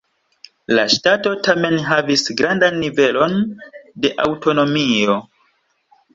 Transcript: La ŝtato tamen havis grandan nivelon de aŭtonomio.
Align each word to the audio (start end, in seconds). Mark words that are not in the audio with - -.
La 0.77 0.85
ŝtato 0.93 1.33
tamen 1.47 1.77
havis 1.89 2.23
grandan 2.39 2.81
nivelon 2.85 3.37
de 4.07 4.13
aŭtonomio. 4.27 5.21